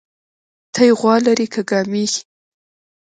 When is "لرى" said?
1.25-1.45